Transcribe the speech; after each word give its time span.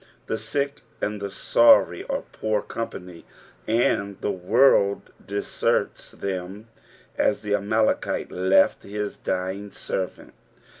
The 0.25 0.39
sick 0.39 0.81
and 0.99 1.21
the 1.21 1.29
sorry 1.29 2.03
are 2.05 2.23
poor 2.31 2.63
company, 2.63 3.23
and 3.67 4.19
the 4.19 4.31
world 4.31 5.11
deseits 5.23 6.09
them 6.19 6.69
as 7.19 7.41
the 7.41 7.53
Amalekite 7.53 8.31
left 8.31 8.81
his 8.81 9.15
dying 9.15 9.71
servant. 9.71 10.33